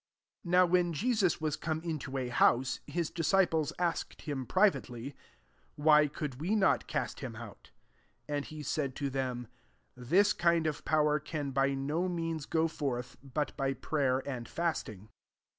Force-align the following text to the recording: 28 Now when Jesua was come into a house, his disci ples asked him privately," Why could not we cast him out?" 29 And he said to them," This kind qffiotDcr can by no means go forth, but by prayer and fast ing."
28 0.41 0.51
Now 0.51 0.65
when 0.65 0.93
Jesua 0.93 1.39
was 1.39 1.55
come 1.55 1.79
into 1.83 2.17
a 2.17 2.29
house, 2.29 2.79
his 2.87 3.11
disci 3.11 3.47
ples 3.47 3.71
asked 3.77 4.23
him 4.23 4.47
privately," 4.47 5.15
Why 5.75 6.07
could 6.07 6.41
not 6.41 6.83
we 6.85 6.87
cast 6.87 7.19
him 7.19 7.35
out?" 7.35 7.69
29 8.25 8.35
And 8.37 8.45
he 8.45 8.63
said 8.63 8.95
to 8.95 9.11
them," 9.11 9.47
This 9.95 10.33
kind 10.33 10.65
qffiotDcr 10.65 11.23
can 11.23 11.51
by 11.51 11.75
no 11.75 12.09
means 12.09 12.47
go 12.47 12.67
forth, 12.67 13.17
but 13.21 13.55
by 13.55 13.73
prayer 13.73 14.27
and 14.27 14.49
fast 14.49 14.89
ing." 14.89 15.09